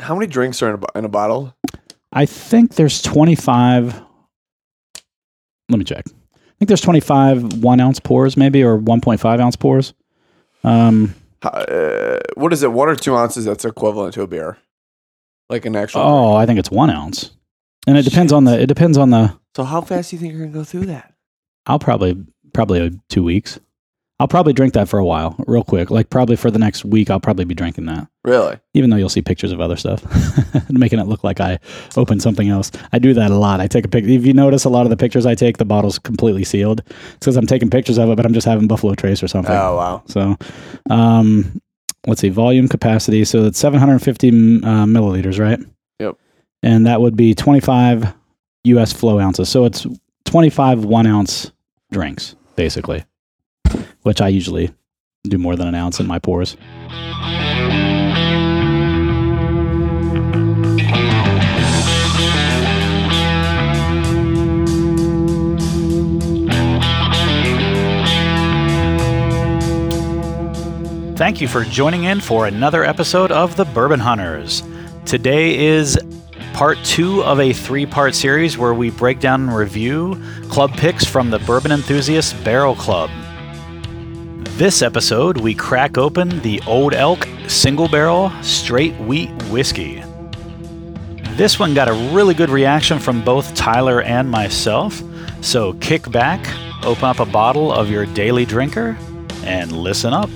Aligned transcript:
How 0.00 0.14
many 0.14 0.26
drinks 0.26 0.62
are 0.62 0.74
in 0.74 0.82
a, 0.82 0.98
in 0.98 1.04
a 1.04 1.08
bottle? 1.08 1.54
I 2.12 2.26
think 2.26 2.74
there's 2.74 3.00
25. 3.02 4.00
Let 5.68 5.78
me 5.78 5.84
check. 5.84 6.04
I 6.06 6.52
think 6.58 6.68
there's 6.68 6.80
25 6.80 7.62
one 7.62 7.80
ounce 7.80 8.00
pours, 8.00 8.36
maybe, 8.36 8.62
or 8.62 8.78
1.5 8.78 9.40
ounce 9.40 9.56
pours. 9.56 9.94
Um, 10.64 11.14
Uh, 11.42 12.18
what 12.34 12.52
is 12.52 12.62
it? 12.62 12.72
One 12.72 12.88
or 12.88 12.96
two 12.96 13.16
ounces? 13.16 13.44
That's 13.46 13.64
equivalent 13.64 14.12
to 14.14 14.22
a 14.22 14.26
beer, 14.26 14.58
like 15.48 15.64
an 15.64 15.74
actual. 15.76 16.02
oh, 16.02 16.34
I 16.34 16.44
think 16.44 16.58
it's 16.58 16.70
one 16.70 16.90
ounce, 16.90 17.30
and 17.86 17.96
it 17.96 18.02
depends 18.02 18.30
on 18.30 18.44
the. 18.44 18.60
It 18.60 18.66
depends 18.66 18.98
on 18.98 19.08
the. 19.08 19.38
So 19.56 19.64
how 19.64 19.80
fast 19.80 20.10
do 20.10 20.16
you 20.16 20.20
think 20.20 20.34
you're 20.34 20.42
gonna 20.42 20.52
go 20.52 20.64
through 20.64 20.86
that? 20.86 21.14
I'll 21.64 21.78
probably 21.78 22.22
probably 22.52 23.00
two 23.08 23.22
weeks. 23.22 23.58
I'll 24.20 24.28
probably 24.28 24.52
drink 24.52 24.74
that 24.74 24.86
for 24.86 24.98
a 24.98 25.04
while, 25.04 25.34
real 25.46 25.64
quick. 25.64 25.90
Like 25.90 26.10
probably 26.10 26.36
for 26.36 26.50
the 26.50 26.58
next 26.58 26.84
week, 26.84 27.08
I'll 27.08 27.18
probably 27.18 27.46
be 27.46 27.54
drinking 27.54 27.86
that. 27.86 28.06
Really? 28.22 28.58
Even 28.74 28.90
though 28.90 28.96
you'll 28.96 29.08
see 29.08 29.22
pictures 29.22 29.50
of 29.50 29.62
other 29.62 29.76
stuff, 29.76 30.04
making 30.70 30.98
it 30.98 31.06
look 31.06 31.24
like 31.24 31.40
I 31.40 31.58
opened 31.96 32.20
something 32.20 32.50
else. 32.50 32.70
I 32.92 32.98
do 32.98 33.14
that 33.14 33.30
a 33.30 33.34
lot. 33.34 33.60
I 33.60 33.66
take 33.66 33.86
a 33.86 33.88
picture. 33.88 34.10
If 34.10 34.26
you 34.26 34.34
notice, 34.34 34.64
a 34.64 34.68
lot 34.68 34.84
of 34.84 34.90
the 34.90 34.96
pictures 34.98 35.24
I 35.24 35.34
take, 35.34 35.56
the 35.56 35.64
bottle's 35.64 35.98
completely 35.98 36.44
sealed. 36.44 36.82
It's 36.86 37.14
because 37.20 37.38
I'm 37.38 37.46
taking 37.46 37.70
pictures 37.70 37.96
of 37.96 38.10
it, 38.10 38.16
but 38.16 38.26
I'm 38.26 38.34
just 38.34 38.46
having 38.46 38.68
Buffalo 38.68 38.94
Trace 38.94 39.22
or 39.22 39.28
something. 39.28 39.56
Oh 39.56 39.76
wow. 39.76 40.02
So, 40.06 40.36
um, 40.90 41.58
let's 42.06 42.20
see, 42.20 42.28
volume 42.28 42.68
capacity. 42.68 43.24
So 43.24 43.44
it's 43.44 43.58
750 43.58 44.28
uh, 44.28 44.32
milliliters, 44.84 45.40
right? 45.40 45.60
Yep. 45.98 46.18
And 46.62 46.86
that 46.86 47.00
would 47.00 47.16
be 47.16 47.34
25 47.34 48.12
US 48.64 48.92
flow 48.92 49.18
ounces. 49.18 49.48
So 49.48 49.64
it's 49.64 49.86
25 50.26 50.84
one 50.84 51.06
ounce 51.06 51.52
drinks, 51.90 52.36
basically, 52.54 53.02
which 54.02 54.20
I 54.20 54.28
usually 54.28 54.72
do 55.24 55.38
more 55.38 55.56
than 55.56 55.68
an 55.68 55.74
ounce 55.74 56.00
in 56.00 56.06
my 56.06 56.18
pours. 56.18 56.56
Thank 71.16 71.42
you 71.42 71.48
for 71.48 71.64
joining 71.64 72.04
in 72.04 72.20
for 72.22 72.46
another 72.46 72.82
episode 72.82 73.30
of 73.30 73.54
The 73.54 73.66
Bourbon 73.66 74.00
Hunters. 74.00 74.62
Today 75.04 75.66
is 75.66 75.98
part 76.54 76.78
two 76.82 77.22
of 77.24 77.38
a 77.38 77.52
three 77.52 77.84
part 77.84 78.14
series 78.14 78.56
where 78.56 78.72
we 78.72 78.88
break 78.88 79.20
down 79.20 79.42
and 79.42 79.54
review 79.54 80.18
club 80.48 80.72
picks 80.72 81.04
from 81.04 81.28
the 81.28 81.38
Bourbon 81.40 81.72
Enthusiast 81.72 82.42
Barrel 82.42 82.74
Club. 82.74 83.10
This 84.60 84.82
episode, 84.82 85.38
we 85.40 85.54
crack 85.54 85.96
open 85.96 86.38
the 86.40 86.60
Old 86.66 86.92
Elk 86.92 87.26
Single 87.48 87.88
Barrel 87.88 88.30
Straight 88.42 88.94
Wheat 88.96 89.30
Whiskey. 89.44 90.02
This 91.30 91.58
one 91.58 91.72
got 91.72 91.88
a 91.88 91.94
really 92.14 92.34
good 92.34 92.50
reaction 92.50 92.98
from 92.98 93.24
both 93.24 93.54
Tyler 93.54 94.02
and 94.02 94.30
myself, 94.30 95.02
so 95.40 95.72
kick 95.80 96.10
back, 96.10 96.46
open 96.84 97.04
up 97.04 97.20
a 97.20 97.24
bottle 97.24 97.72
of 97.72 97.88
your 97.88 98.04
daily 98.04 98.44
drinker, 98.44 98.98
and 99.44 99.72
listen 99.72 100.12
up. 100.12 100.28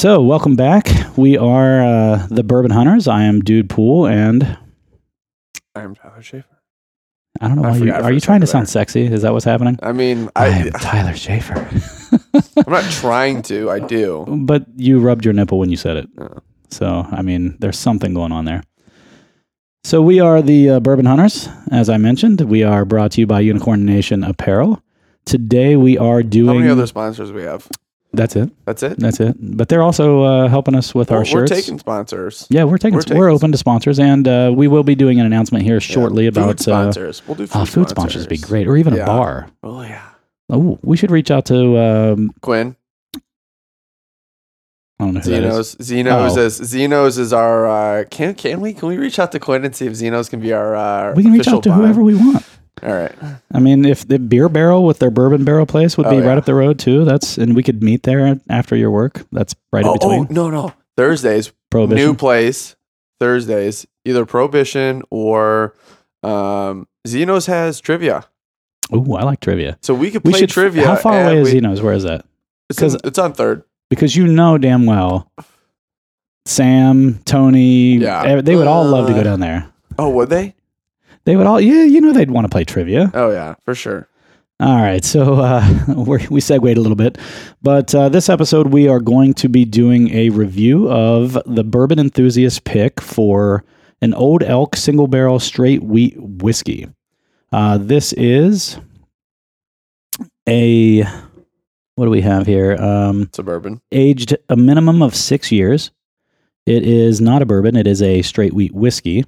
So 0.00 0.22
welcome 0.22 0.56
back. 0.56 0.88
We 1.18 1.36
are 1.36 1.84
uh, 1.84 2.26
the 2.30 2.42
Bourbon 2.42 2.70
Hunters. 2.70 3.06
I 3.06 3.24
am 3.24 3.40
Dude 3.40 3.68
Pool, 3.68 4.06
and 4.06 4.56
I'm 5.74 5.94
Tyler 5.94 6.22
Schaefer. 6.22 6.58
I 7.38 7.48
don't 7.48 7.56
know 7.56 7.68
I 7.68 7.72
why 7.72 7.76
you 7.76 7.92
are 7.92 8.10
you 8.10 8.18
trying 8.20 8.40
to 8.40 8.46
sound 8.46 8.70
sexy? 8.70 9.04
Is 9.04 9.20
that 9.20 9.34
what's 9.34 9.44
happening? 9.44 9.78
I 9.82 9.92
mean, 9.92 10.30
I 10.34 10.46
I, 10.46 10.48
am 10.48 10.72
Tyler 10.72 11.14
Schaefer. 11.14 11.68
I'm 12.56 12.72
not 12.72 12.90
trying 12.92 13.42
to. 13.42 13.68
I 13.68 13.78
do. 13.78 14.24
but 14.26 14.64
you 14.74 15.00
rubbed 15.00 15.26
your 15.26 15.34
nipple 15.34 15.58
when 15.58 15.68
you 15.68 15.76
said 15.76 15.98
it. 15.98 16.08
Oh. 16.16 16.38
So, 16.70 17.06
I 17.12 17.20
mean, 17.20 17.58
there's 17.58 17.78
something 17.78 18.14
going 18.14 18.32
on 18.32 18.46
there. 18.46 18.62
So, 19.84 20.00
we 20.00 20.18
are 20.18 20.40
the 20.40 20.70
uh, 20.70 20.80
Bourbon 20.80 21.04
Hunters. 21.04 21.46
As 21.70 21.90
I 21.90 21.98
mentioned, 21.98 22.40
we 22.40 22.62
are 22.62 22.86
brought 22.86 23.12
to 23.12 23.20
you 23.20 23.26
by 23.26 23.40
Unicorn 23.40 23.84
Nation 23.84 24.24
Apparel. 24.24 24.82
Today, 25.26 25.76
we 25.76 25.98
are 25.98 26.22
doing. 26.22 26.46
How 26.48 26.54
many 26.54 26.70
other 26.70 26.86
sponsors 26.86 27.32
we 27.32 27.42
have? 27.42 27.68
That's 28.12 28.34
it. 28.34 28.50
That's 28.64 28.82
it. 28.82 28.98
That's 28.98 29.20
it. 29.20 29.36
But 29.38 29.68
they're 29.68 29.82
also 29.82 30.22
uh, 30.24 30.48
helping 30.48 30.74
us 30.74 30.94
with 30.94 31.12
our 31.12 31.18
Well, 31.18 31.32
we're 31.32 31.46
shirts. 31.46 31.52
taking 31.52 31.78
sponsors. 31.78 32.46
yeah, 32.50 32.64
we're 32.64 32.76
taking. 32.78 32.98
we're 33.08 33.16
We're, 33.16 33.30
open 33.30 33.52
to 33.52 33.58
sponsors, 33.58 34.00
and 34.00 34.26
uh, 34.26 34.52
we 34.54 34.66
will 34.66 34.82
be 34.82 34.96
doing 34.96 35.20
an 35.20 35.26
announcement 35.26 35.62
here 35.64 35.74
Yeah. 35.76 35.78
shortly 35.80 36.24
food 36.26 36.36
about 36.36 36.60
uh, 36.60 36.62
sponsors. 36.62 37.22
we'll 37.28 37.36
do 37.36 37.46
food, 37.46 37.60
oh, 37.60 37.64
food 37.64 37.88
sponsors. 37.88 38.22
Would 38.22 38.28
be 38.28 38.38
great, 38.38 38.66
or 38.66 38.76
even 38.76 38.94
Yeah. 38.94 39.04
a 39.04 39.06
bar. 39.06 39.48
Oh 39.62 39.82
yeah. 39.82 40.02
Oh, 40.48 40.78
we 40.82 40.96
should 40.96 41.12
reach 41.12 41.30
out 41.30 41.44
to. 41.46 41.78
Um, 41.78 42.32
Quinn. 42.40 42.74
I 44.98 45.04
don't 45.04 45.14
know 45.14 45.20
who 45.20 45.30
that 45.30 45.44
is. 45.44 45.76
Xenos. 45.76 46.04
Xenos 46.04 46.36
Oh. 46.36 46.40
is 46.40 46.60
Xenos 46.60 47.18
is 47.18 47.32
our. 47.32 47.66
Uh, 48.00 48.04
can 48.10 48.34
can 48.34 48.60
we 48.60 48.74
can 48.74 48.88
we 48.88 48.98
reach 48.98 49.18
out 49.18 49.32
to 49.32 49.38
Quinn 49.38 49.64
and 49.64 49.74
see 49.74 49.86
if 49.86 49.94
Zeno's 49.94 50.28
can 50.28 50.40
be 50.40 50.52
our? 50.52 50.74
Uh, 50.76 51.14
We 51.14 51.22
can 51.22 51.32
reach 51.32 51.48
out 51.48 51.62
to 51.62 51.68
bond? 51.70 51.80
whoever 51.82 52.02
we 52.02 52.14
want. 52.16 52.44
All 52.82 52.92
right. 52.94 53.12
I 53.52 53.58
mean, 53.60 53.84
if 53.84 54.06
the 54.08 54.18
beer 54.18 54.48
barrel 54.48 54.84
with 54.84 54.98
their 55.00 55.10
bourbon 55.10 55.44
barrel 55.44 55.66
place 55.66 55.96
would 55.96 56.06
Oh, 56.06 56.10
be 56.10 56.16
yeah. 56.16 56.26
right 56.26 56.38
up 56.38 56.44
the 56.46 56.54
road 56.54 56.78
too, 56.78 57.04
that's 57.04 57.36
and 57.38 57.54
we 57.54 57.62
could 57.62 57.82
meet 57.82 58.02
there 58.04 58.40
after 58.48 58.74
your 58.76 58.90
work. 58.90 59.24
That's 59.32 59.54
right 59.72 59.84
Oh, 59.84 59.92
in 59.92 59.98
between 59.98 60.20
oh, 60.38 60.48
no 60.48 60.50
no 60.50 60.72
Thursdays 60.96 61.52
prohibition. 61.70 62.06
new 62.06 62.14
place 62.14 62.76
Thursdays 63.20 63.86
either 64.04 64.24
Prohibition 64.24 65.02
or 65.10 65.74
um, 66.22 66.88
Xenos 67.06 67.46
has 67.46 67.80
trivia, 67.80 68.24
Ooh, 68.94 69.14
I 69.14 69.22
like 69.24 69.40
trivia. 69.40 69.78
so 69.82 69.92
we 69.94 70.10
could 70.10 70.24
We 70.24 70.32
should. 70.32 70.48
trivia. 70.50 70.86
How 70.86 70.96
far 70.96 71.22
away 71.22 71.38
is 71.38 71.44
we- 71.46 71.50
Zeno's? 71.52 71.82
Where 71.82 71.92
is 71.94 72.02
that? 72.04 72.24
It's, 72.70 72.80
in- 72.80 72.90
'cause- 72.90 73.00
it's 73.04 73.18
on 73.18 73.32
third. 73.34 73.62
Because 73.90 74.14
you 74.16 74.26
know 74.26 74.56
damn 74.58 74.86
well, 74.86 75.30
Sam, 76.46 77.20
Tony, 77.24 77.96
Yeah. 77.98 78.22
eh, 78.22 78.40
they 78.40 78.56
would 78.56 78.66
all 78.66 78.84
love 78.84 79.06
to 79.08 79.12
go 79.12 79.20
Uh, 79.20 79.24
down 79.24 79.40
there. 79.40 79.66
Oh, 79.98 80.08
would 80.10 80.30
they? 80.30 80.54
They 81.30 81.36
would 81.36 81.46
all, 81.46 81.60
yeah, 81.60 81.84
you 81.84 82.00
know, 82.00 82.12
they'd 82.12 82.28
want 82.28 82.46
to 82.46 82.48
play 82.48 82.64
trivia. 82.64 83.08
Oh 83.14 83.30
yeah, 83.30 83.54
for 83.64 83.72
sure. 83.72 84.08
All 84.58 84.82
right, 84.82 85.04
so 85.04 85.34
uh, 85.34 85.64
we're, 85.94 86.18
we 86.28 86.40
segued 86.40 86.76
a 86.76 86.80
little 86.80 86.96
bit, 86.96 87.18
but 87.62 87.94
uh, 87.94 88.08
this 88.08 88.28
episode 88.28 88.72
we 88.72 88.88
are 88.88 88.98
going 88.98 89.34
to 89.34 89.48
be 89.48 89.64
doing 89.64 90.12
a 90.12 90.30
review 90.30 90.90
of 90.90 91.38
the 91.46 91.62
bourbon 91.62 92.00
enthusiast 92.00 92.64
pick 92.64 93.00
for 93.00 93.62
an 94.02 94.12
Old 94.12 94.42
Elk 94.42 94.74
single 94.74 95.06
barrel 95.06 95.38
straight 95.38 95.84
wheat 95.84 96.16
whiskey. 96.18 96.88
Uh, 97.52 97.78
this 97.78 98.12
is 98.14 98.76
a 100.48 101.04
what 101.94 102.06
do 102.06 102.10
we 102.10 102.22
have 102.22 102.44
here? 102.44 102.74
Um, 102.74 103.30
Suburban. 103.32 103.80
aged 103.92 104.36
a 104.48 104.56
minimum 104.56 105.00
of 105.00 105.14
six 105.14 105.52
years. 105.52 105.92
It 106.66 106.82
is 106.82 107.20
not 107.20 107.40
a 107.40 107.46
bourbon; 107.46 107.76
it 107.76 107.86
is 107.86 108.02
a 108.02 108.22
straight 108.22 108.52
wheat 108.52 108.74
whiskey. 108.74 109.24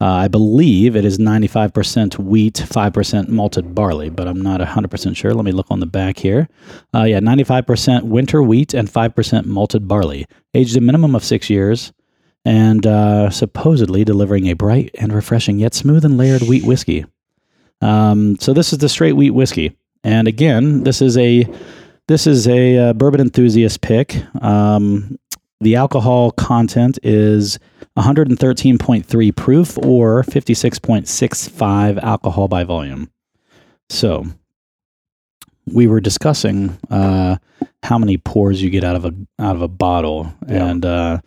Uh, 0.00 0.06
I 0.06 0.28
believe 0.28 0.96
it 0.96 1.04
is 1.04 1.18
95% 1.18 2.18
wheat, 2.18 2.54
5% 2.54 3.28
malted 3.28 3.74
barley, 3.74 4.08
but 4.08 4.26
I'm 4.26 4.40
not 4.40 4.60
100% 4.60 5.16
sure. 5.16 5.34
Let 5.34 5.44
me 5.44 5.52
look 5.52 5.70
on 5.70 5.80
the 5.80 5.86
back 5.86 6.18
here. 6.18 6.48
Uh, 6.94 7.04
yeah, 7.04 7.20
95% 7.20 8.04
winter 8.04 8.42
wheat 8.42 8.72
and 8.72 8.88
5% 8.88 9.44
malted 9.44 9.86
barley. 9.86 10.26
Aged 10.54 10.76
a 10.78 10.80
minimum 10.80 11.14
of 11.14 11.22
six 11.22 11.50
years 11.50 11.92
and 12.44 12.86
uh, 12.86 13.28
supposedly 13.28 14.04
delivering 14.04 14.46
a 14.46 14.54
bright 14.54 14.90
and 14.98 15.12
refreshing 15.12 15.58
yet 15.58 15.74
smooth 15.74 16.04
and 16.04 16.16
layered 16.16 16.42
wheat 16.42 16.64
whiskey. 16.64 17.04
Um, 17.82 18.36
so 18.40 18.52
this 18.52 18.72
is 18.72 18.78
the 18.78 18.88
straight 18.88 19.14
wheat 19.14 19.32
whiskey. 19.32 19.76
And 20.02 20.28
again, 20.28 20.84
this 20.84 21.02
is 21.02 21.18
a 21.18 21.46
this 22.08 22.26
is 22.26 22.48
a 22.48 22.76
uh, 22.76 22.92
bourbon 22.94 23.20
enthusiast 23.20 23.82
pick. 23.82 24.24
Um, 24.42 25.18
the 25.60 25.76
alcohol 25.76 26.32
content 26.32 26.98
is 27.02 27.58
113.3 27.96 29.36
proof 29.36 29.78
or 29.78 30.22
56.65 30.24 32.02
alcohol 32.02 32.48
by 32.48 32.64
volume. 32.64 33.10
So 33.88 34.24
we 35.66 35.86
were 35.86 36.00
discussing 36.00 36.78
uh, 36.90 37.36
how 37.82 37.98
many 37.98 38.16
pours 38.16 38.62
you 38.62 38.70
get 38.70 38.84
out 38.84 38.96
of 38.96 39.04
a 39.04 39.12
out 39.38 39.56
of 39.56 39.62
a 39.62 39.68
bottle, 39.68 40.32
Yeah. 40.48 40.66
and 40.66 40.84
uh, 40.84 41.18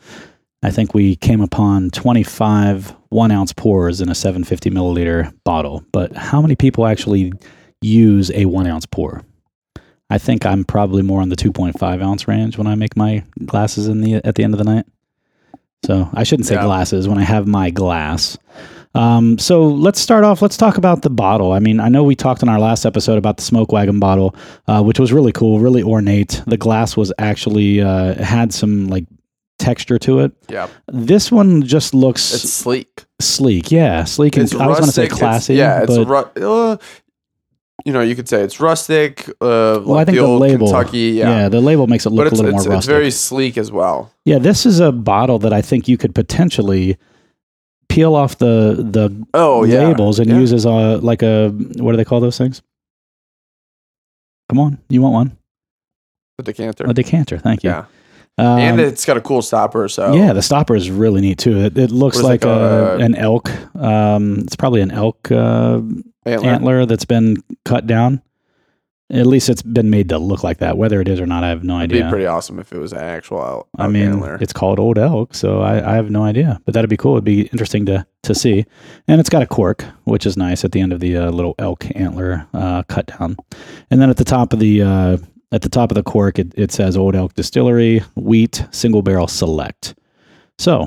I 0.61 0.71
think 0.71 0.93
we 0.93 1.15
came 1.17 1.41
upon 1.41 1.89
25 1.91 2.95
one 3.09 3.31
ounce 3.31 3.53
pours 3.53 4.01
in 4.01 4.09
a 4.09 4.15
750 4.15 4.69
milliliter 4.71 5.33
bottle. 5.43 5.83
But 5.91 6.15
how 6.15 6.41
many 6.41 6.55
people 6.55 6.85
actually 6.87 7.33
use 7.81 8.31
a 8.31 8.45
one 8.45 8.65
ounce 8.67 8.85
pour? 8.85 9.21
I 10.09 10.17
think 10.17 10.45
I'm 10.45 10.63
probably 10.63 11.01
more 11.01 11.21
on 11.21 11.29
the 11.29 11.35
2.5 11.35 12.03
ounce 12.03 12.27
range 12.27 12.57
when 12.57 12.67
I 12.67 12.75
make 12.75 12.95
my 12.95 13.23
glasses 13.45 13.87
in 13.87 14.01
the 14.01 14.15
at 14.25 14.35
the 14.35 14.43
end 14.43 14.53
of 14.53 14.57
the 14.57 14.63
night. 14.63 14.85
So 15.85 16.09
I 16.13 16.23
shouldn't 16.23 16.47
say 16.47 16.55
Yeah. 16.55 16.63
glasses 16.63 17.07
when 17.07 17.17
I 17.17 17.23
have 17.23 17.47
my 17.47 17.69
glass. 17.69 18.37
Um, 18.95 19.37
so 19.39 19.67
let's 19.67 19.99
start 19.99 20.23
off. 20.23 20.41
Let's 20.41 20.55
talk 20.55 20.77
about 20.77 21.01
the 21.01 21.09
bottle. 21.09 21.51
I 21.51 21.59
mean, 21.59 21.79
I 21.79 21.89
know 21.89 22.03
we 22.03 22.15
talked 22.15 22.43
in 22.43 22.49
our 22.49 22.59
last 22.59 22.85
episode 22.85 23.17
about 23.17 23.37
the 23.37 23.43
smoke 23.43 23.71
wagon 23.71 23.99
bottle, 23.99 24.35
uh, 24.67 24.83
which 24.83 24.99
was 24.99 25.11
really 25.11 25.31
cool, 25.31 25.59
really 25.59 25.81
ornate. 25.81 26.41
The 26.45 26.57
glass 26.57 26.95
was 26.95 27.11
actually 27.17 27.81
uh, 27.81 28.13
had 28.23 28.53
some 28.53 28.87
like 28.89 29.05
texture 29.57 29.97
to 29.97 30.19
it. 30.19 30.31
Yeah, 30.49 30.67
This 30.91 31.31
one 31.31 31.63
just 31.63 31.93
looks 31.95 32.33
it's 32.33 32.51
sleek. 32.53 33.05
sleek. 33.19 33.71
Yeah, 33.71 34.03
sleek. 34.03 34.35
And 34.37 34.43
It's 34.43 34.53
I 34.53 34.67
was 34.67 34.77
going 34.77 34.87
to 34.87 34.93
say 34.93 35.03
rustic, 35.03 35.05
it's- 35.05 35.19
classy. 35.19 35.55
yeah, 35.55 35.83
it's 35.83 35.97
ru- 35.97 36.43
uh, 36.47 36.77
you 37.85 37.91
know, 37.93 38.01
you 38.01 38.15
could 38.15 38.29
say 38.29 38.41
it's 38.41 38.59
rustic. 38.59 39.27
Uh, 39.29 39.33
well, 39.41 39.81
like 39.81 40.01
I 40.01 40.05
think 40.05 40.15
the 40.17 40.21
the, 40.21 40.27
old 40.27 40.41
label. 40.41 40.67
Kentucky. 40.67 40.97
yeah. 41.11 41.29
Yeah, 41.41 41.49
the 41.49 41.61
label 41.61 41.87
makes 41.87 42.05
it 42.05 42.11
look 42.11 42.31
a 42.31 42.35
little 42.35 42.45
it's, 42.45 42.51
more 42.51 42.59
it's 42.61 42.67
rustic. 42.67 42.91
very 42.91 43.11
sleek 43.11 43.57
as 43.57 43.71
well. 43.71 44.11
yeah, 44.25 44.39
this 44.39 44.65
is 44.65 44.79
a 44.79 44.91
bottle 44.91 45.39
that 45.39 45.53
I 45.53 45.61
think 45.61 45.87
you 45.87 45.97
could 45.97 46.15
potentially 46.15 46.97
peel 47.89 48.15
off 48.15 48.37
the 48.37 48.75
the 48.79 49.25
Oh 49.33 49.63
yeah, 49.65 49.87
labels 49.87 50.19
and 50.19 50.29
yeah. 50.29 50.39
use 50.39 50.53
as 50.53 50.65
a 50.65 50.97
like 50.97 51.21
a 51.21 51.49
what 51.77 51.91
do 51.91 51.97
they 51.97 52.05
call 52.05 52.19
those 52.21 52.37
things? 52.37 52.61
Come 54.49 54.59
on, 54.59 54.79
you 54.89 55.01
want 55.01 55.13
one? 55.13 55.37
A 56.39 56.43
decanter. 56.43 56.85
A 56.87 56.93
decanter. 56.93 57.37
Thank 57.37 57.63
you. 57.63 57.69
yeah, 57.69 57.85
Um, 58.37 58.59
and 58.59 58.79
it's 58.79 59.05
got 59.05 59.17
a 59.17 59.21
cool 59.21 59.41
stopper. 59.41 59.87
So 59.87 60.13
yeah, 60.13 60.33
the 60.33 60.41
stopper 60.41 60.75
is 60.75 60.89
really 60.89 61.21
neat 61.21 61.37
too. 61.37 61.59
It, 61.59 61.77
it 61.77 61.91
looks 61.91 62.17
is 62.17 62.23
like 62.23 62.41
it 62.41 62.47
a, 62.47 62.95
an 62.95 63.15
elk. 63.15 63.51
Um, 63.75 64.39
it's 64.39 64.55
probably 64.55 64.81
an 64.81 64.91
elk 64.91 65.31
uh, 65.31 65.81
antler. 66.25 66.49
antler 66.49 66.85
that's 66.85 67.05
been 67.05 67.37
cut 67.63 67.85
down. 67.85 68.21
At 69.11 69.27
least 69.27 69.49
it's 69.49 69.61
been 69.61 69.91
made 69.91 70.09
to 70.09 70.17
look 70.17 70.43
like 70.43 70.57
that. 70.57 70.75
Whether 70.77 70.99
it 70.99 71.07
is 71.07 71.19
or 71.19 71.27
not, 71.27 71.43
I 71.43 71.49
have 71.49 71.63
no 71.63 71.75
idea. 71.75 71.99
It'd 71.99 72.07
be 72.07 72.09
pretty 72.09 72.25
awesome 72.25 72.57
if 72.57 72.73
it 72.73 72.79
was 72.79 72.93
an 72.93 72.99
actual 72.99 73.43
elk, 73.43 73.67
I 73.77 73.87
mean, 73.87 74.13
antler. 74.13 74.39
it's 74.41 74.53
called 74.53 74.79
Old 74.79 74.97
Elk, 74.97 75.35
so 75.35 75.61
I, 75.61 75.91
I 75.91 75.95
have 75.95 76.09
no 76.09 76.23
idea. 76.23 76.59
But 76.65 76.73
that'd 76.73 76.89
be 76.89 76.97
cool. 76.97 77.13
It'd 77.13 77.23
be 77.23 77.43
interesting 77.47 77.85
to 77.87 78.07
to 78.23 78.33
see. 78.33 78.65
And 79.07 79.19
it's 79.19 79.29
got 79.29 79.43
a 79.43 79.45
cork, 79.45 79.85
which 80.05 80.25
is 80.25 80.37
nice 80.37 80.65
at 80.65 80.71
the 80.71 80.81
end 80.81 80.93
of 80.93 80.99
the 80.99 81.17
uh, 81.17 81.29
little 81.29 81.53
elk 81.59 81.85
antler 81.95 82.47
uh, 82.55 82.81
cut 82.83 83.05
down. 83.19 83.37
And 83.91 84.01
then 84.01 84.09
at 84.09 84.17
the 84.17 84.23
top 84.23 84.53
of 84.53 84.59
the 84.59 84.81
uh, 84.81 85.17
at 85.53 85.61
the 85.61 85.69
top 85.69 85.91
of 85.91 85.95
the 85.95 86.03
cork, 86.03 86.39
it, 86.39 86.51
it 86.57 86.71
says 86.71 86.97
Old 86.97 87.15
Elk 87.15 87.33
Distillery 87.35 87.99
Wheat 88.15 88.65
Single 88.71 89.01
Barrel 89.01 89.27
Select. 89.27 89.95
So. 90.57 90.85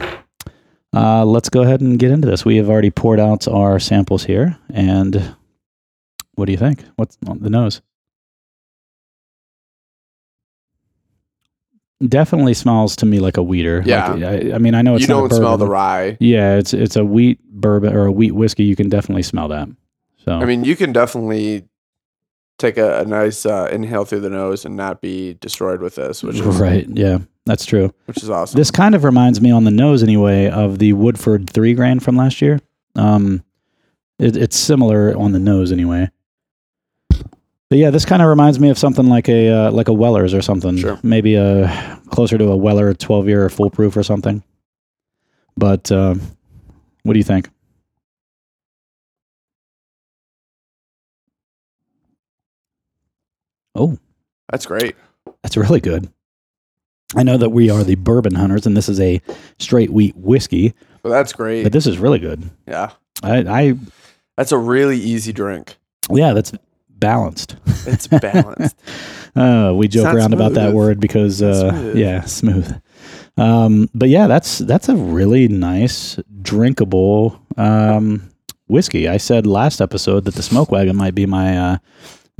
Uh, 0.95 1.27
let's 1.27 1.51
go 1.51 1.61
ahead 1.61 1.83
and 1.83 1.99
get 1.99 2.11
into 2.11 2.27
this. 2.27 2.43
We 2.43 2.57
have 2.57 2.71
already 2.71 2.91
poured 2.91 3.21
out 3.21 3.47
our 3.47 3.79
samples 3.79 4.25
here, 4.25 4.57
and 4.73 5.37
what 6.37 6.47
do 6.47 6.53
you 6.53 6.59
think? 6.59 6.85
What's 6.97 7.19
on 7.27 7.41
the 7.41 7.51
nose? 7.51 7.83
Definitely 12.07 12.55
smells 12.55 12.97
to 12.97 13.07
me 13.07 13.21
like 13.21 13.37
a 13.37 13.43
wheater. 13.43 13.83
Yeah. 13.85 14.13
Like, 14.13 14.23
I, 14.23 14.55
I 14.55 14.59
mean, 14.59 14.75
I 14.75 14.81
know 14.81 14.95
it's 14.95 15.03
you 15.03 15.09
don't 15.09 15.31
smell 15.31 15.59
the 15.59 15.67
rye. 15.67 16.17
Yeah, 16.19 16.57
it's 16.57 16.73
it's 16.73 16.97
a 16.97 17.05
wheat 17.05 17.43
bourbon 17.45 17.95
or 17.95 18.07
a 18.07 18.13
wheat 18.13 18.33
whiskey. 18.33 18.65
You 18.65 18.77
can 18.77 18.89
definitely 18.89 19.23
smell 19.23 19.49
that. 19.49 19.69
So 20.25 20.33
I 20.33 20.47
mean, 20.47 20.65
you 20.65 20.77
can 20.77 20.93
definitely 20.93 21.65
take 22.59 22.79
a, 22.79 23.01
a 23.01 23.05
nice 23.05 23.45
uh, 23.47 23.69
inhale 23.71 24.05
through 24.05 24.21
the 24.21 24.31
nose 24.31 24.65
and 24.65 24.77
not 24.77 25.01
be 25.01 25.35
destroyed 25.35 25.81
with 25.81 25.97
this, 25.97 26.23
which 26.23 26.39
is 26.39 26.57
right, 26.57 26.87
yeah, 26.89 27.19
that's 27.45 27.65
true. 27.65 27.93
which 28.07 28.23
is 28.23 28.31
awesome. 28.31 28.59
This 28.59 28.71
kind 28.71 28.95
of 28.95 29.05
reminds 29.05 29.41
me 29.41 29.51
on 29.51 29.65
the 29.65 29.71
nose 29.71 30.03
anyway 30.03 30.49
of 30.49 30.79
the 30.79 30.93
Woodford 30.93 31.51
three 31.51 31.75
grand 31.75 32.03
from 32.03 32.17
last 32.17 32.41
year. 32.41 32.61
Um, 32.95 33.45
it, 34.19 34.37
it's 34.37 34.57
similar 34.57 35.17
on 35.17 35.33
the 35.33 35.39
nose 35.39 35.73
anyway. 35.73 36.11
But 37.69 37.79
yeah, 37.79 37.91
this 37.91 38.05
kind 38.05 38.23
of 38.23 38.29
reminds 38.29 38.61
me 38.61 38.71
of 38.71 38.79
something 38.79 39.07
like 39.07 39.29
a 39.29 39.51
uh, 39.51 39.71
like 39.73 39.89
a 39.89 39.93
Weller's 39.93 40.33
or 40.33 40.41
something. 40.41 40.77
Sure. 40.79 41.01
Maybe 41.03 41.35
a 41.35 42.01
closer 42.11 42.39
to 42.39 42.45
a 42.53 42.57
Weller 42.57 42.95
twelve 42.95 43.27
year 43.29 43.45
or 43.45 43.49
Full 43.49 43.71
Proof 43.71 43.97
or 43.97 44.05
something. 44.05 44.45
But 45.57 45.91
uh, 45.91 46.15
what 47.03 47.15
do 47.15 47.19
you 47.19 47.25
think? 47.25 47.51
Oh, 53.77 53.99
That's 54.51 54.67
great. 54.67 54.97
that's 55.43 55.57
really 55.57 55.81
good. 55.81 56.11
I 57.15 57.23
know 57.23 57.37
that 57.39 57.51
we 57.51 57.71
are 57.71 57.85
the 57.85 57.95
bourbon 57.95 58.35
hunters, 58.35 58.67
and 58.67 58.77
this 58.77 58.89
is 58.89 58.99
a 59.01 59.21
straight 59.59 59.91
wheat 59.91 60.17
whiskey, 60.17 60.75
Well, 61.05 61.13
that's 61.13 61.33
great. 61.33 61.63
but 61.63 61.73
this 61.73 61.87
is 61.87 61.99
really 61.99 62.19
good. 62.19 62.51
yeah, 62.67 62.91
I, 63.23 63.39
I 63.39 63.75
that's 64.37 64.53
a 64.53 64.59
really 64.59 64.99
easy 64.99 65.33
drink. 65.33 65.77
yeah, 66.11 66.33
that's 66.33 66.53
balanced. 66.91 67.57
It's 67.87 68.07
balanced. 68.09 68.77
Uh, 69.37 69.73
we 69.77 69.87
joke 69.87 70.13
around 70.15 70.33
about 70.35 70.55
that 70.55 70.73
word 70.73 70.99
because, 70.99 71.43
uh, 71.43 71.71
smooth. 71.71 71.97
yeah, 71.97 72.21
smooth. 72.23 72.81
Um, 73.37 73.89
but 73.95 74.09
yeah, 74.09 74.27
that's 74.27 74.59
that's 74.59 74.89
a 74.89 74.97
really 74.97 75.47
nice, 75.49 76.19
drinkable 76.43 77.39
um, 77.57 78.29
whiskey. 78.67 79.09
I 79.09 79.19
said 79.19 79.47
last 79.47 79.81
episode 79.81 80.25
that 80.25 80.35
the 80.35 80.43
Smoke 80.43 80.71
Wagon 80.73 80.97
might 80.97 81.15
be 81.15 81.27
my 81.27 81.57
uh, 81.57 81.77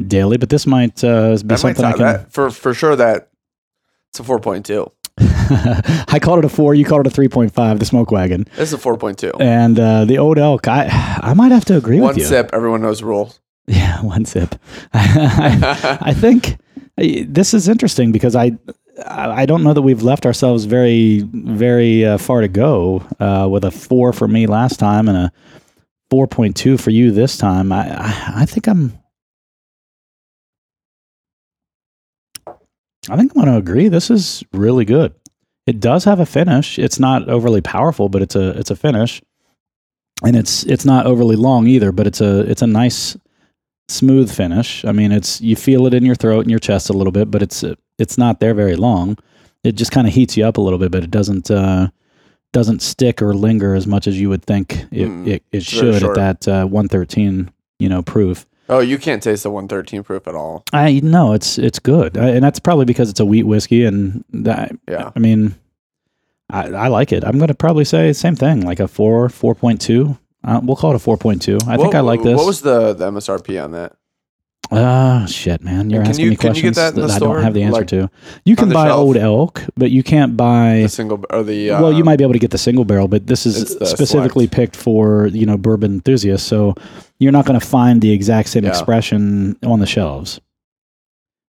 daily, 0.05 0.37
but 0.37 0.49
this 0.51 0.67
might 0.67 1.03
uh, 1.05 1.31
be 1.31 1.37
that 1.37 1.49
might 1.51 1.57
something 1.59 1.85
I 1.85 1.93
can. 1.93 2.01
that 2.03 2.33
for 2.33 2.51
for 2.51 2.75
sure. 2.75 2.97
That 2.97 3.31
it's 4.11 4.21
a 4.21 4.25
four 4.25 4.39
point 4.41 4.67
two. 4.67 4.91
I 5.19 6.19
called 6.21 6.41
it 6.41 6.45
a 6.45 6.49
four. 6.49 6.75
You 6.75 6.85
called 6.85 7.07
it 7.07 7.13
a 7.13 7.15
three 7.15 7.29
point 7.29 7.55
five. 7.55 7.79
The 7.79 7.87
Smoke 7.87 8.11
Wagon 8.11 8.45
This 8.57 8.69
is 8.69 8.75
a 8.75 8.79
four 8.79 8.97
point 8.99 9.19
two. 9.19 9.33
and 9.41 9.79
uh, 9.79 10.05
the 10.05 10.19
Old 10.19 10.39
Elk. 10.39 10.69
I 10.69 10.89
I 11.23 11.35
might 11.35 11.53
have 11.53 11.65
to 11.67 11.77
agree 11.77 12.01
One 12.01 12.09
with 12.09 12.19
you. 12.19 12.25
One 12.25 12.29
sip, 12.29 12.51
everyone 12.53 12.83
knows 12.83 13.01
the 13.01 13.07
rules. 13.07 13.41
Yeah, 13.69 14.01
one 14.03 14.25
sip. 14.25 14.55
I, 14.95 15.99
I 16.01 16.15
think 16.15 16.57
this 16.97 17.53
is 17.53 17.67
interesting 17.69 18.13
because 18.13 18.37
I 18.37 18.53
I 19.05 19.45
don't 19.45 19.65
know 19.65 19.73
that 19.73 19.83
we've 19.83 20.03
left 20.05 20.25
ourselves 20.25 20.67
very 20.67 21.25
very 21.33 22.05
uh, 22.05 22.17
far 22.19 22.43
to 22.43 22.49
go 22.49 23.03
uh, 23.19 23.49
with 23.51 23.65
a 23.65 23.73
four 23.73 24.13
for 24.13 24.29
me 24.29 24.47
last 24.47 24.79
time 24.79 25.09
and 25.09 25.19
a 25.19 25.33
four 26.11 26.29
point 26.29 26.55
two 26.55 26.79
for 26.79 26.91
you 26.91 27.11
this 27.11 27.37
time. 27.37 27.73
I 27.73 27.89
I, 27.91 28.33
I 28.43 28.45
think 28.47 28.69
I'm. 28.69 28.97
I 33.11 33.17
think 33.17 33.33
I'm 33.33 33.43
going 33.43 33.53
to 33.53 33.59
agree. 33.59 33.89
This 33.89 34.11
is 34.11 34.45
really 34.53 34.85
good. 34.85 35.15
It 35.67 35.81
does 35.81 36.05
have 36.05 36.21
a 36.21 36.27
finish. 36.27 36.79
It's 36.79 36.99
not 36.99 37.29
overly 37.29 37.61
powerful, 37.61 38.09
but 38.09 38.23
it's 38.23 38.37
a 38.37 38.51
it's 38.51 38.71
a 38.71 38.77
finish, 38.77 39.21
and 40.25 40.37
it's 40.37 40.63
it's 40.65 40.85
not 40.85 41.07
overly 41.07 41.37
long 41.37 41.67
either. 41.67 41.91
But 41.93 42.07
it's 42.07 42.21
a 42.21 42.41
it's 42.41 42.63
a 42.63 42.67
nice 42.67 43.17
smooth 43.89 44.33
finish. 44.33 44.85
I 44.85 44.93
mean, 44.93 45.13
it's 45.13 45.41
you 45.41 45.57
feel 45.57 45.87
it 45.87 45.95
in 45.95 46.05
your 46.05 46.15
throat 46.15 46.41
and 46.41 46.51
your 46.51 46.61
chest 46.61 46.89
a 46.89 46.93
little 46.93 47.13
bit, 47.13 47.31
but 47.31 47.43
it's 47.43 47.65
it's 47.99 48.17
not 48.17 48.41
there 48.41 48.55
very 48.55 48.77
long. 48.77 49.19
It 49.65 49.73
just 49.73 49.91
kind 49.91 50.07
of 50.07 50.13
heats 50.13 50.37
you 50.37 50.45
up 50.45 50.57
a 50.57 50.61
little 50.61 50.79
bit, 50.79 50.93
but 50.93 51.03
it 51.03 51.11
doesn't 51.11 51.51
uh, 51.51 51.89
doesn't 52.53 52.81
stick 52.81 53.21
or 53.21 53.35
linger 53.35 53.75
as 53.75 53.87
much 53.87 54.07
as 54.07 54.21
you 54.21 54.29
would 54.29 54.45
think 54.45 54.85
it 54.93 55.09
Mm, 55.09 55.27
it, 55.27 55.43
it 55.53 55.65
should 55.65 56.03
at 56.03 56.15
that 56.15 56.49
uh, 56.49 56.65
113 56.67 57.51
you 57.79 57.89
know 57.89 58.03
proof. 58.03 58.47
Oh, 58.69 58.81
you 58.81 58.99
can't 58.99 59.23
taste 59.23 59.43
the 59.43 59.51
one 59.51 59.69
thirteen 59.69 60.03
proof 60.03 60.27
at 60.27 60.35
all. 60.35 60.65
I 60.73 61.01
know 61.01 61.33
it's 61.33 61.59
it's 61.59 61.79
good, 61.79 62.17
I, 62.17 62.31
and 62.31 62.45
that's 62.45 62.59
probably 62.59 62.85
because 62.85 63.11
it's 63.11 63.21
a 63.21 63.25
wheat 63.25 63.45
whiskey, 63.45 63.85
and 63.85 64.25
that 64.33 64.73
Yeah, 64.89 65.11
I 65.15 65.19
mean, 65.19 65.55
I, 66.51 66.69
I 66.69 66.89
like 66.89 67.13
it. 67.13 67.25
I'm 67.25 67.39
going 67.39 67.49
to 67.49 67.55
probably 67.55 67.85
say 67.85 68.13
same 68.13 68.37
thing, 68.37 68.63
like 68.63 68.81
a 68.81 68.89
four 68.89 69.29
four 69.29 69.55
point 69.55 69.81
two. 69.81 70.19
Uh, 70.45 70.61
we'll 70.63 70.77
call 70.77 70.93
it 70.93 70.97
a 70.97 71.01
four 71.01 71.17
point 71.17 71.43
two. 71.43 71.59
I 71.67 71.77
think 71.77 71.95
I 71.95 72.01
like 72.01 72.23
this. 72.23 72.37
What 72.37 72.47
was 72.47 72.61
the 72.61 72.93
the 72.95 73.11
MSRP 73.11 73.63
on 73.63 73.73
that? 73.73 73.97
Ah, 74.73 75.27
shit, 75.27 75.63
man. 75.63 75.91
You're 75.91 76.03
asking 76.03 76.25
you- 76.25 76.31
me 76.31 76.37
can 76.37 76.55
you 76.55 76.63
get 76.63 76.75
questions 76.75 76.77
that 76.77 76.95
the 76.95 77.13
I 77.15 77.19
don't 77.19 77.43
have 77.43 77.55
the 77.55 77.63
answer 77.63 77.79
Like, 77.81 77.87
to. 77.89 78.11
You 78.45 78.57
can 78.57 78.69
buy 78.71 78.87
shelf? 78.89 78.99
Old 78.99 79.17
Elk, 79.17 79.63
but 79.77 79.91
you 79.91 80.03
can't 80.03 80.37
buy. 80.37 80.81
The 80.83 80.89
single 80.89 81.25
or 81.31 81.43
the 81.45 81.71
uh, 81.71 81.81
well, 81.83 81.93
you 81.93 82.03
might 82.05 82.17
be 82.17 82.25
able 82.25 82.33
to 82.33 82.39
get 82.41 82.51
the 82.51 82.59
single 82.59 82.85
barrel, 82.85 83.07
but 83.09 83.27
this 83.27 83.47
is 83.47 83.57
specifically 83.71 84.45
select. 84.47 84.53
picked 84.53 84.77
for 84.77 85.27
you 85.29 85.47
know 85.47 85.57
bourbon 85.57 85.93
enthusiasts. 85.95 86.47
So 86.49 86.75
you're 87.19 87.33
not 87.33 87.47
going 87.47 87.59
to 87.59 87.65
find 87.67 88.01
the 88.03 88.11
exact 88.11 88.49
same 88.49 88.65
Yeah. 88.65 88.71
expression 88.71 89.57
on 89.65 89.81
the 89.81 89.87
shelves. 89.87 90.41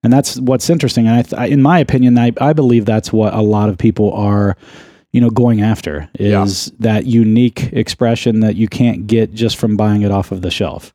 And 0.02 0.12
that's 0.12 0.38
what's 0.38 0.70
interesting. 0.70 1.06
And 1.08 1.16
I, 1.16 1.22
th- 1.22 1.34
I, 1.34 1.46
in 1.46 1.62
my 1.62 1.80
opinion, 1.80 2.16
I, 2.18 2.30
I 2.40 2.52
believe 2.52 2.84
that's 2.84 3.12
what 3.12 3.34
a 3.34 3.40
lot 3.40 3.68
of 3.68 3.76
people 3.76 4.12
are, 4.12 4.56
you 5.12 5.20
know, 5.20 5.30
going 5.30 5.62
after 5.62 6.08
Yeah. 6.20 6.44
is 6.44 6.70
that 6.78 7.06
unique 7.06 7.70
expression 7.72 8.38
that 8.40 8.54
you 8.54 8.68
can't 8.68 9.08
get 9.08 9.34
just 9.34 9.56
from 9.56 9.76
buying 9.76 10.02
it 10.02 10.12
off 10.12 10.30
of 10.30 10.42
the 10.42 10.50
shelf. 10.50 10.94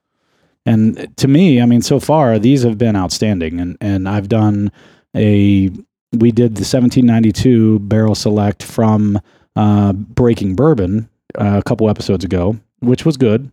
And 0.65 1.15
to 1.17 1.27
me, 1.27 1.61
I 1.61 1.65
mean, 1.65 1.81
so 1.81 1.99
far 1.99 2.37
these 2.37 2.63
have 2.63 2.77
been 2.77 2.95
outstanding. 2.95 3.59
And 3.59 3.77
and 3.81 4.07
I've 4.07 4.29
done 4.29 4.71
a 5.15 5.69
we 6.13 6.31
did 6.31 6.55
the 6.55 6.67
1792 6.67 7.79
barrel 7.79 8.15
select 8.15 8.63
from 8.63 9.19
uh, 9.55 9.93
Breaking 9.93 10.55
Bourbon 10.55 11.09
uh, 11.39 11.57
a 11.59 11.63
couple 11.63 11.89
episodes 11.89 12.25
ago, 12.25 12.57
which 12.79 13.05
was 13.05 13.17
good. 13.17 13.51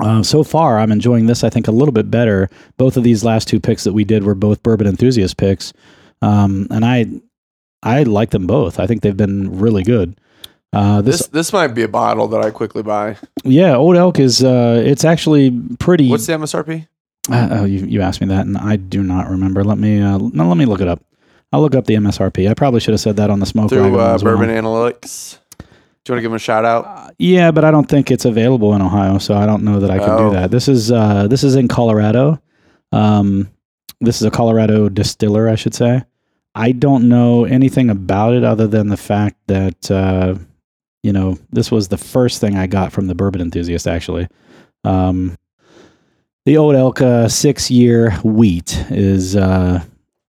Uh, 0.00 0.22
so 0.22 0.42
far, 0.42 0.78
I'm 0.78 0.92
enjoying 0.92 1.26
this. 1.26 1.44
I 1.44 1.50
think 1.50 1.68
a 1.68 1.72
little 1.72 1.92
bit 1.92 2.10
better. 2.10 2.50
Both 2.76 2.96
of 2.96 3.04
these 3.04 3.24
last 3.24 3.48
two 3.48 3.60
picks 3.60 3.84
that 3.84 3.92
we 3.92 4.04
did 4.04 4.24
were 4.24 4.34
both 4.34 4.62
bourbon 4.62 4.86
enthusiast 4.86 5.36
picks, 5.36 5.72
um, 6.22 6.66
and 6.70 6.84
I 6.84 7.06
I 7.82 8.02
like 8.02 8.30
them 8.30 8.46
both. 8.46 8.78
I 8.80 8.86
think 8.86 9.02
they've 9.02 9.16
been 9.16 9.58
really 9.58 9.82
good. 9.82 10.18
Uh, 10.72 11.00
this, 11.00 11.18
this 11.18 11.26
this 11.28 11.52
might 11.52 11.68
be 11.68 11.82
a 11.82 11.88
bottle 11.88 12.28
that 12.28 12.42
I 12.44 12.50
quickly 12.50 12.82
buy. 12.82 13.16
yeah, 13.44 13.76
Old 13.76 13.96
Elk 13.96 14.18
is 14.18 14.42
uh, 14.44 14.82
it's 14.84 15.04
actually 15.04 15.50
pretty. 15.78 16.10
What's 16.10 16.26
the 16.26 16.34
MSRP? 16.34 16.86
Uh, 17.30 17.48
oh, 17.50 17.64
you, 17.64 17.84
you 17.86 18.02
asked 18.02 18.20
me 18.20 18.26
that, 18.28 18.46
and 18.46 18.56
I 18.56 18.76
do 18.76 19.02
not 19.02 19.28
remember. 19.30 19.64
Let 19.64 19.78
me 19.78 20.00
uh, 20.00 20.18
no, 20.18 20.48
let 20.48 20.56
me 20.56 20.66
look 20.66 20.80
it 20.80 20.88
up. 20.88 21.02
I'll 21.52 21.60
look 21.60 21.74
up 21.74 21.86
the 21.86 21.94
MSRP. 21.94 22.50
I 22.50 22.54
probably 22.54 22.80
should 22.80 22.92
have 22.92 23.00
said 23.00 23.16
that 23.16 23.30
on 23.30 23.40
the 23.40 23.46
smoke 23.46 23.70
Through 23.70 23.98
uh, 23.98 24.14
as 24.14 24.22
well. 24.24 24.36
Bourbon 24.36 24.50
Analytics. 24.54 25.38
Do 25.58 26.12
you 26.12 26.14
want 26.14 26.18
to 26.18 26.22
give 26.22 26.30
him 26.30 26.36
a 26.36 26.38
shout 26.38 26.64
out? 26.64 26.84
Uh, 26.86 27.10
yeah, 27.18 27.50
but 27.50 27.64
I 27.64 27.70
don't 27.70 27.88
think 27.88 28.10
it's 28.10 28.24
available 28.24 28.74
in 28.74 28.82
Ohio, 28.82 29.18
so 29.18 29.34
I 29.34 29.46
don't 29.46 29.64
know 29.64 29.80
that 29.80 29.90
I 29.90 29.98
can 29.98 30.10
Oh. 30.10 30.28
do 30.30 30.36
that. 30.36 30.50
This 30.50 30.68
is 30.68 30.92
uh, 30.92 31.26
this 31.28 31.42
is 31.42 31.56
in 31.56 31.66
Colorado. 31.68 32.40
Um, 32.92 33.50
this 34.00 34.16
is 34.20 34.22
a 34.22 34.30
Colorado 34.30 34.88
distiller, 34.88 35.48
I 35.48 35.54
should 35.56 35.74
say. 35.74 36.04
I 36.54 36.72
don't 36.72 37.08
know 37.08 37.44
anything 37.44 37.90
about 37.90 38.34
it 38.34 38.44
other 38.44 38.66
than 38.66 38.88
the 38.88 38.96
fact 38.96 39.36
that 39.48 39.90
uh, 39.90 40.34
you 41.06 41.12
know 41.12 41.38
this 41.50 41.70
was 41.70 41.86
the 41.86 41.96
first 41.96 42.40
thing 42.40 42.56
I 42.56 42.66
got 42.66 42.90
from 42.90 43.06
the 43.06 43.14
bourbon 43.14 43.40
enthusiast. 43.40 43.86
Actually, 43.86 44.26
um, 44.82 45.36
the 46.46 46.56
Old 46.56 46.74
Elk 46.74 47.00
uh, 47.00 47.28
six 47.28 47.70
year 47.70 48.10
wheat 48.24 48.84
is 48.90 49.36
uh, 49.36 49.84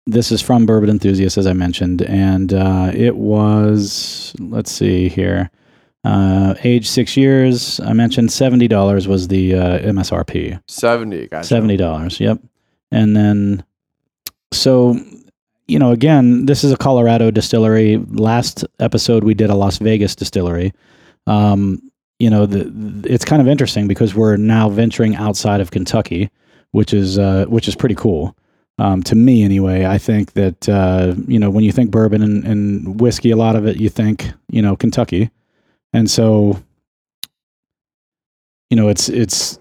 this 0.06 0.32
is 0.32 0.40
from 0.40 0.64
Bourbon 0.64 0.88
Enthusiast, 0.88 1.36
as 1.36 1.46
I 1.46 1.52
mentioned, 1.52 2.00
and 2.00 2.54
uh, 2.54 2.90
it 2.94 3.16
was 3.16 4.34
let's 4.40 4.72
see 4.72 5.10
here. 5.10 5.50
Uh, 6.04 6.54
age 6.64 6.88
six 6.88 7.18
years. 7.18 7.78
I 7.80 7.92
mentioned 7.92 8.32
seventy 8.32 8.66
dollars 8.66 9.06
was 9.06 9.28
the 9.28 9.54
uh, 9.54 9.78
MSRP. 9.80 10.58
70. 10.68 11.28
Gotcha. 11.28 11.46
Seventy 11.46 11.76
dollars. 11.76 12.18
Yep. 12.18 12.40
And 12.90 13.14
then, 13.14 13.62
so 14.52 14.98
you 15.68 15.78
know, 15.78 15.92
again, 15.92 16.46
this 16.46 16.64
is 16.64 16.72
a 16.72 16.76
Colorado 16.76 17.30
distillery. 17.30 17.98
Last 18.10 18.64
episode 18.80 19.24
we 19.24 19.34
did 19.34 19.50
a 19.50 19.54
Las 19.54 19.78
Vegas 19.78 20.14
distillery. 20.14 20.72
Um, 21.26 21.90
you 22.18 22.30
know, 22.30 22.46
the, 22.46 22.70
it's 23.08 23.24
kind 23.24 23.40
of 23.42 23.48
interesting 23.48 23.88
because 23.88 24.14
we're 24.14 24.36
now 24.36 24.68
venturing 24.68 25.16
outside 25.16 25.60
of 25.60 25.70
Kentucky, 25.70 26.30
which 26.70 26.92
is 26.94 27.18
uh, 27.18 27.46
which 27.48 27.68
is 27.68 27.74
pretty 27.74 27.94
cool. 27.94 28.36
Um, 28.78 29.02
to 29.04 29.14
me, 29.14 29.42
anyway, 29.42 29.84
I 29.84 29.98
think 29.98 30.32
that 30.32 30.68
uh, 30.68 31.14
you 31.26 31.38
know 31.38 31.50
when 31.50 31.64
you 31.64 31.72
think 31.72 31.90
bourbon 31.90 32.22
and, 32.22 32.44
and 32.44 33.00
whiskey, 33.00 33.30
a 33.30 33.36
lot 33.36 33.56
of 33.56 33.66
it 33.66 33.80
you 33.80 33.88
think 33.88 34.30
you 34.48 34.62
know 34.62 34.76
Kentucky, 34.76 35.30
and 35.92 36.10
so 36.10 36.62
you 38.70 38.76
know 38.76 38.88
it's 38.88 39.08
it's 39.08 39.58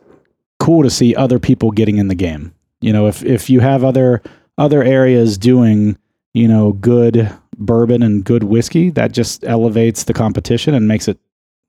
cool 0.60 0.84
to 0.84 0.90
see 0.90 1.16
other 1.16 1.40
people 1.40 1.72
getting 1.72 1.98
in 1.98 2.08
the 2.08 2.16
game. 2.16 2.54
You 2.80 2.94
know, 2.94 3.08
if 3.08 3.24
if 3.24 3.50
you 3.50 3.60
have 3.60 3.84
other 3.84 4.22
other 4.58 4.84
areas 4.84 5.38
doing 5.38 5.98
you 6.34 6.48
know 6.48 6.74
good 6.74 7.32
bourbon 7.58 8.02
and 8.04 8.24
good 8.24 8.44
whiskey, 8.44 8.90
that 8.92 9.12
just 9.12 9.44
elevates 9.44 10.06
the 10.06 10.14
competition 10.14 10.74
and 10.74 10.88
makes 10.88 11.08
it 11.08 11.20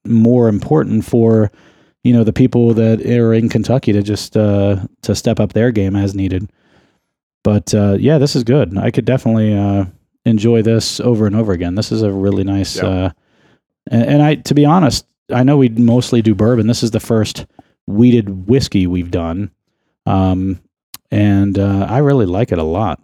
more 0.04 0.48
important 0.48 1.04
for 1.04 1.50
you 2.04 2.12
know 2.12 2.24
the 2.24 2.32
people 2.32 2.74
that 2.74 3.04
are 3.06 3.32
in 3.32 3.48
Kentucky 3.48 3.92
to 3.92 4.02
just 4.02 4.36
uh, 4.36 4.76
to 5.02 5.14
step 5.14 5.40
up 5.40 5.52
their 5.52 5.70
game 5.70 5.96
as 5.96 6.14
needed. 6.14 6.50
But 7.44 7.74
uh, 7.74 7.96
yeah, 7.98 8.18
this 8.18 8.36
is 8.36 8.44
good. 8.44 8.76
I 8.78 8.90
could 8.90 9.04
definitely 9.04 9.56
uh, 9.56 9.86
enjoy 10.24 10.62
this 10.62 11.00
over 11.00 11.26
and 11.26 11.34
over 11.34 11.52
again. 11.52 11.74
This 11.74 11.92
is 11.92 12.02
a 12.02 12.12
really 12.12 12.44
nice. 12.44 12.76
Yeah. 12.76 12.86
Uh, 12.86 13.10
and, 13.90 14.02
and 14.04 14.22
I, 14.22 14.34
to 14.36 14.54
be 14.54 14.64
honest, 14.64 15.06
I 15.30 15.42
know 15.42 15.56
we 15.56 15.68
mostly 15.68 16.22
do 16.22 16.34
bourbon. 16.34 16.66
This 16.66 16.82
is 16.82 16.92
the 16.92 17.00
first 17.00 17.46
wheated 17.86 18.48
whiskey 18.48 18.86
we've 18.86 19.10
done, 19.10 19.50
um, 20.06 20.60
and 21.12 21.56
uh, 21.58 21.86
I 21.88 21.98
really 21.98 22.26
like 22.26 22.50
it 22.50 22.58
a 22.58 22.64
lot. 22.64 23.00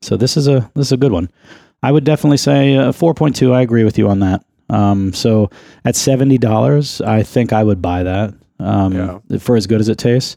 So 0.00 0.16
this 0.16 0.36
is 0.36 0.48
a 0.48 0.70
this 0.74 0.86
is 0.86 0.92
a 0.92 0.96
good 0.96 1.12
one. 1.12 1.28
I 1.82 1.92
would 1.92 2.04
definitely 2.04 2.36
say 2.38 2.76
uh, 2.76 2.92
four 2.92 3.14
point 3.14 3.36
two. 3.36 3.52
I 3.52 3.62
agree 3.62 3.84
with 3.84 3.98
you 3.98 4.08
on 4.08 4.20
that. 4.20 4.44
Um, 4.70 5.12
so 5.12 5.50
at 5.84 5.96
seventy 5.96 6.38
dollars, 6.38 7.00
I 7.00 7.22
think 7.22 7.52
I 7.52 7.64
would 7.64 7.82
buy 7.82 8.02
that 8.04 8.34
um, 8.60 8.92
Yeah. 8.94 9.38
for 9.38 9.56
as 9.56 9.66
good 9.66 9.80
as 9.80 9.88
it 9.88 9.98
tastes. 9.98 10.36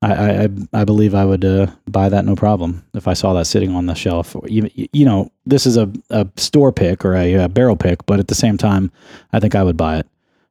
I, 0.00 0.12
I, 0.44 0.48
I- 0.74 0.84
believe 0.84 1.12
I 1.12 1.24
would 1.24 1.44
uh, 1.44 1.66
buy 1.88 2.08
that 2.08 2.24
no 2.24 2.36
problem 2.36 2.84
if 2.94 3.08
I 3.08 3.14
saw 3.14 3.32
that 3.34 3.46
sitting 3.46 3.74
on 3.74 3.86
the 3.86 3.94
shelf. 3.94 4.36
Or 4.36 4.46
even, 4.46 4.70
you 4.74 5.04
know, 5.04 5.32
this 5.44 5.66
is 5.66 5.76
a, 5.76 5.90
a 6.10 6.24
store 6.36 6.70
pick 6.70 7.04
or 7.04 7.16
a, 7.16 7.34
uh 7.34 7.48
barrel 7.48 7.74
pick, 7.74 8.06
but 8.06 8.20
at 8.20 8.28
the 8.28 8.34
same 8.36 8.56
time, 8.58 8.92
I 9.32 9.40
think 9.40 9.56
I 9.56 9.64
would 9.64 9.76
buy 9.76 9.98
it. 9.98 10.06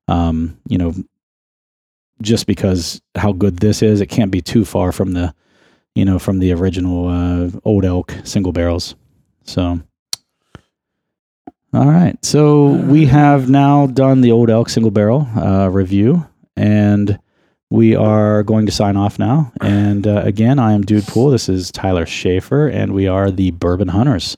Um, 0.09 0.57
you 0.67 0.77
know, 0.77 0.93
just 2.21 2.47
because 2.47 3.01
how 3.15 3.31
good 3.31 3.57
this 3.57 3.81
is, 3.81 4.01
it 4.01 4.07
can't 4.07 4.31
be 4.31 4.41
too 4.41 4.65
far 4.65 4.91
from 4.91 5.13
the, 5.13 5.33
you 5.95 6.05
know, 6.05 6.19
from 6.19 6.39
the 6.39 6.51
original 6.53 7.07
uh, 7.07 7.49
Old 7.63 7.85
Elk 7.85 8.13
single 8.23 8.51
barrels. 8.51 8.95
So, 9.43 9.79
all 11.73 11.85
right. 11.85 12.17
So 12.25 12.67
we 12.67 13.05
have 13.05 13.49
now 13.49 13.87
done 13.87 14.21
the 14.21 14.31
Old 14.31 14.49
Elk 14.49 14.69
single 14.69 14.91
barrel 14.91 15.27
uh, 15.35 15.69
review, 15.69 16.25
and 16.55 17.19
we 17.69 17.95
are 17.95 18.43
going 18.43 18.65
to 18.65 18.71
sign 18.71 18.95
off 18.95 19.19
now. 19.19 19.51
And 19.61 20.07
uh, 20.07 20.21
again, 20.23 20.59
I 20.59 20.73
am 20.73 20.83
Dude 20.83 21.05
Pool. 21.05 21.29
This 21.29 21.49
is 21.49 21.71
Tyler 21.71 22.05
Schaefer, 22.05 22.67
and 22.67 22.93
we 22.93 23.07
are 23.07 23.29
the 23.29 23.51
Bourbon 23.51 23.89
Hunters. 23.89 24.37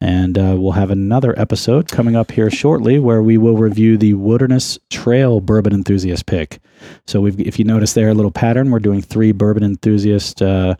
And 0.00 0.38
uh, 0.38 0.54
we'll 0.56 0.72
have 0.72 0.92
another 0.92 1.36
episode 1.38 1.88
coming 1.88 2.14
up 2.14 2.30
here 2.30 2.50
shortly 2.50 3.00
where 3.00 3.20
we 3.20 3.36
will 3.36 3.56
review 3.56 3.98
the 3.98 4.14
Wilderness 4.14 4.78
Trail 4.90 5.40
Bourbon 5.40 5.72
Enthusiast 5.74 6.26
pick. 6.26 6.60
So, 7.06 7.20
we've, 7.20 7.38
if 7.40 7.58
you 7.58 7.64
notice 7.64 7.92
there, 7.92 8.08
a 8.08 8.14
little 8.14 8.30
pattern, 8.30 8.70
we're 8.70 8.78
doing 8.78 9.02
three 9.02 9.32
Bourbon 9.32 9.64
Enthusiast 9.64 10.42
uh, 10.42 10.74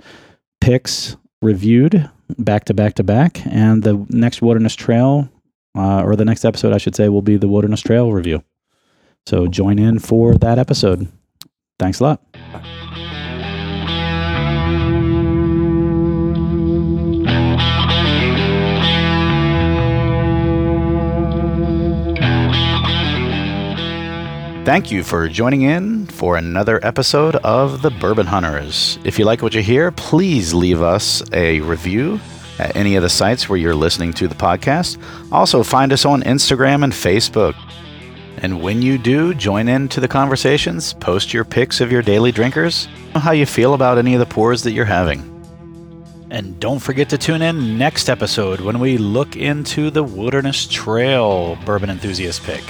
picks 0.60 1.16
reviewed 1.42 2.08
back 2.38 2.64
to 2.66 2.74
back 2.74 2.94
to 2.94 3.04
back. 3.04 3.40
And 3.46 3.82
the 3.82 4.04
next 4.10 4.42
Wilderness 4.42 4.74
Trail, 4.74 5.28
uh, 5.76 6.02
or 6.02 6.16
the 6.16 6.24
next 6.24 6.44
episode, 6.44 6.72
I 6.72 6.78
should 6.78 6.96
say, 6.96 7.08
will 7.08 7.22
be 7.22 7.36
the 7.36 7.48
Wilderness 7.48 7.80
Trail 7.80 8.12
review. 8.12 8.42
So, 9.26 9.46
join 9.46 9.78
in 9.78 9.98
for 9.98 10.34
that 10.36 10.58
episode. 10.58 11.10
Thanks 11.78 12.00
a 12.00 12.04
lot. 12.04 13.27
Thank 24.68 24.92
you 24.92 25.02
for 25.02 25.26
joining 25.28 25.62
in 25.62 26.04
for 26.08 26.36
another 26.36 26.78
episode 26.84 27.36
of 27.36 27.80
The 27.80 27.88
Bourbon 27.88 28.26
Hunters. 28.26 28.98
If 29.02 29.18
you 29.18 29.24
like 29.24 29.40
what 29.40 29.54
you 29.54 29.62
hear, 29.62 29.90
please 29.90 30.52
leave 30.52 30.82
us 30.82 31.22
a 31.32 31.60
review 31.60 32.20
at 32.58 32.76
any 32.76 32.94
of 32.94 33.02
the 33.02 33.08
sites 33.08 33.48
where 33.48 33.58
you're 33.58 33.74
listening 33.74 34.12
to 34.12 34.28
the 34.28 34.34
podcast. 34.34 35.02
Also, 35.32 35.62
find 35.62 35.90
us 35.90 36.04
on 36.04 36.22
Instagram 36.24 36.84
and 36.84 36.92
Facebook. 36.92 37.54
And 38.42 38.60
when 38.60 38.82
you 38.82 38.98
do 38.98 39.32
join 39.32 39.68
in 39.68 39.88
to 39.88 40.00
the 40.00 40.06
conversations, 40.06 40.92
post 40.92 41.32
your 41.32 41.46
pics 41.46 41.80
of 41.80 41.90
your 41.90 42.02
daily 42.02 42.30
drinkers, 42.30 42.88
how 43.14 43.32
you 43.32 43.46
feel 43.46 43.72
about 43.72 43.96
any 43.96 44.12
of 44.12 44.20
the 44.20 44.26
pours 44.26 44.62
that 44.64 44.72
you're 44.72 44.84
having. 44.84 45.20
And 46.28 46.60
don't 46.60 46.78
forget 46.78 47.08
to 47.08 47.16
tune 47.16 47.40
in 47.40 47.78
next 47.78 48.10
episode 48.10 48.60
when 48.60 48.80
we 48.80 48.98
look 48.98 49.34
into 49.34 49.88
the 49.88 50.04
Wilderness 50.04 50.66
Trail 50.66 51.56
Bourbon 51.64 51.88
Enthusiast 51.88 52.42
pick. 52.42 52.64